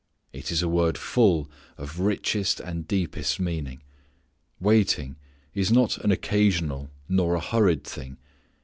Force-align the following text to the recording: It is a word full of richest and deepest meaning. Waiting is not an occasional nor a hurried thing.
It 0.33 0.51
is 0.51 0.63
a 0.63 0.67
word 0.67 0.97
full 0.97 1.47
of 1.77 1.99
richest 1.99 2.59
and 2.59 2.87
deepest 2.87 3.39
meaning. 3.39 3.83
Waiting 4.59 5.15
is 5.53 5.71
not 5.71 5.99
an 5.99 6.09
occasional 6.11 6.89
nor 7.07 7.35
a 7.35 7.39
hurried 7.39 7.83
thing. 7.83 8.17